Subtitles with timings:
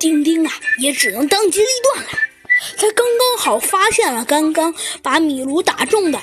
[0.00, 2.10] 丁丁啊，也只能当机立断了。
[2.76, 6.18] 他刚刚好发现了刚刚把米卢打中的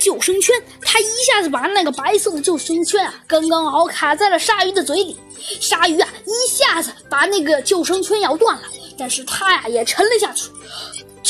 [0.00, 5.16] 救生圈，他一下子把那个白色的救生圈啊，刚刚好卡在了鲨鱼的嘴里。
[5.60, 8.62] 鲨鱼啊，一下子把那个救生圈咬断了，
[8.96, 10.48] 但是他呀也沉了下去。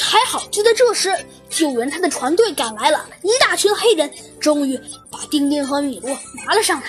[0.02, 1.10] 还好，就在这时，
[1.48, 4.78] 救援他的船队赶来了，一大群黑人终于
[5.10, 6.08] 把丁丁和米卢
[6.46, 6.86] 拿了上来。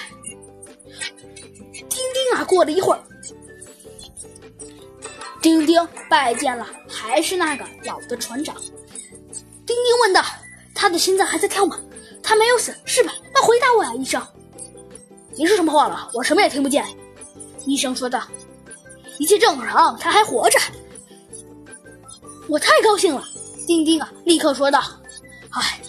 [1.73, 3.01] 丁丁啊，过了一会儿。
[5.47, 8.53] 丁丁拜见了，还是那个老的船长。
[9.65, 10.21] 丁丁问道
[10.75, 11.79] ：“他的心脏还在跳吗？
[12.21, 13.13] 他没有死，是吧？
[13.33, 14.21] 那回答我呀，医生。
[15.37, 16.11] ”“你说什么话了？
[16.13, 16.85] 我什么也听不见。”
[17.65, 18.27] 医生说道。
[19.19, 20.59] “一切正常，他还活着。”
[22.49, 23.23] 我太高兴了，
[23.65, 24.83] 丁丁啊，立刻说道
[25.51, 25.79] ：“哎，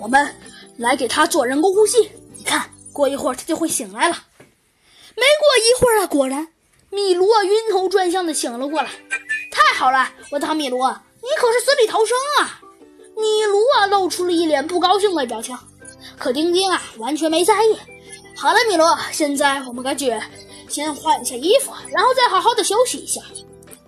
[0.00, 0.28] 我们
[0.76, 4.16] 来给他做人工呼吸，你看，过一会儿他就会醒来了。”
[5.14, 6.48] 没过一会儿啊，果然。
[6.90, 8.90] 米卢啊，晕头转向的醒了过来。
[9.50, 10.88] 太好了，我的好米罗，
[11.20, 12.60] 你可是死里逃生啊！
[13.16, 15.56] 米卢啊，露出了一脸不高兴的表情。
[16.18, 17.76] 可丁丁啊，完全没在意。
[18.36, 20.12] 好了，米卢，现在我们该去
[20.68, 23.20] 先换一下衣服，然后再好好的休息一下。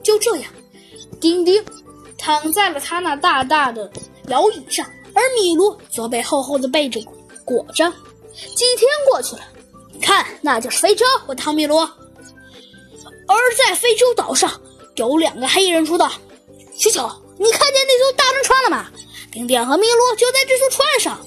[0.03, 0.53] 就这样，
[1.21, 1.65] 丁丁
[2.19, 3.91] 躺在了他那大大的
[4.29, 7.03] 摇椅上，而米卢则被厚厚的被子
[7.45, 7.91] 裹着。
[8.33, 9.43] 几天过去了，
[10.03, 11.89] 看，那就是飞车，我汤米罗。
[13.33, 14.61] 而在非洲岛上，
[14.97, 16.11] 有两个黑人说道
[16.77, 18.91] ：“小小，你看见那艘大轮船了吗？
[19.31, 21.25] 丁丁和米卢就在这艘船上。”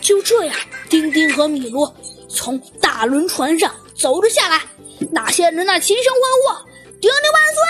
[0.00, 0.54] 就这样，
[0.88, 1.92] 丁丁和米卢
[2.28, 4.62] 从大轮船上走了下来。
[5.10, 6.22] 那些人那齐声欢
[6.62, 6.70] 呼
[7.02, 7.60] ：“丁丁万岁，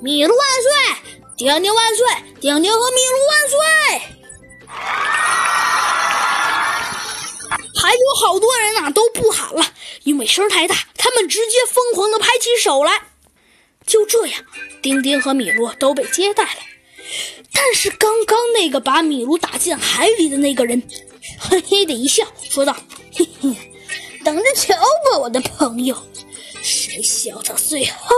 [0.00, 0.70] 米卢万岁！
[1.36, 2.06] 丁丁万岁，
[2.40, 3.58] 丁丁和米卢万岁！”
[7.78, 9.64] 还有好多人呐，都不喊了，
[10.04, 10.76] 因为声太大。
[11.06, 13.00] 他们直接疯狂地拍起手来。
[13.86, 14.44] 就这样，
[14.82, 16.60] 丁丁和米卢都被接待了。
[17.52, 20.82] 但是刚刚那个把米卢打进海里的那个人，
[21.38, 22.76] 嘿嘿的一笑，说道
[23.14, 23.54] ：“嘿嘿，
[24.24, 25.96] 等着瞧吧，我的朋友，
[26.60, 28.16] 谁笑到最后，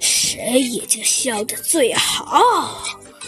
[0.00, 2.82] 谁也就笑得最好。”